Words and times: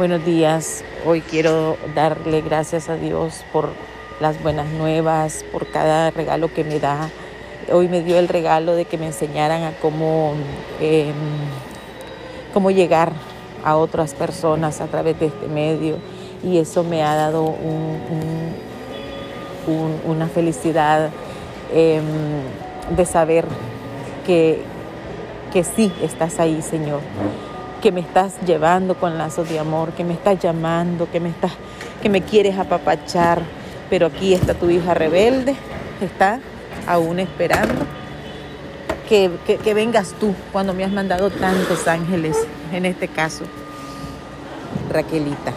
Buenos 0.00 0.24
días. 0.24 0.82
Hoy 1.04 1.20
quiero 1.20 1.76
darle 1.94 2.40
gracias 2.40 2.88
a 2.88 2.96
Dios 2.96 3.44
por 3.52 3.68
las 4.18 4.42
buenas 4.42 4.66
nuevas, 4.70 5.44
por 5.52 5.66
cada 5.70 6.10
regalo 6.10 6.50
que 6.54 6.64
me 6.64 6.80
da. 6.80 7.10
Hoy 7.70 7.86
me 7.86 8.00
dio 8.00 8.18
el 8.18 8.26
regalo 8.26 8.74
de 8.76 8.86
que 8.86 8.96
me 8.96 9.04
enseñaran 9.04 9.62
a 9.62 9.72
cómo, 9.72 10.32
em, 10.80 11.12
cómo 12.54 12.70
llegar 12.70 13.12
a 13.62 13.76
otras 13.76 14.14
personas 14.14 14.80
a 14.80 14.86
través 14.86 15.20
de 15.20 15.26
este 15.26 15.48
medio 15.48 15.98
y 16.42 16.56
eso 16.56 16.82
me 16.82 17.02
ha 17.02 17.14
dado 17.14 17.54
una 20.06 20.28
felicidad 20.28 21.10
em, 21.74 22.02
de 22.96 23.04
saber 23.04 23.44
que, 24.24 24.62
que 25.52 25.62
sí 25.62 25.92
estás 26.00 26.40
ahí, 26.40 26.62
Señor 26.62 27.00
que 27.80 27.92
me 27.92 28.00
estás 28.00 28.34
llevando 28.46 28.94
con 28.94 29.18
lazos 29.18 29.48
de 29.48 29.58
amor, 29.58 29.92
que 29.92 30.04
me 30.04 30.14
estás 30.14 30.38
llamando, 30.38 31.10
que 31.10 31.20
me, 31.20 31.30
estás, 31.30 31.52
que 32.02 32.08
me 32.08 32.22
quieres 32.22 32.58
apapachar. 32.58 33.42
Pero 33.88 34.06
aquí 34.06 34.34
está 34.34 34.54
tu 34.54 34.70
hija 34.70 34.94
rebelde, 34.94 35.56
está 36.00 36.40
aún 36.86 37.18
esperando 37.18 37.86
que, 39.08 39.30
que 39.44 39.74
vengas 39.74 40.14
tú 40.20 40.34
cuando 40.52 40.72
me 40.72 40.84
has 40.84 40.92
mandado 40.92 41.30
tantos 41.30 41.88
ángeles, 41.88 42.36
en 42.72 42.86
este 42.86 43.08
caso, 43.08 43.44
Raquelita. 44.88 45.52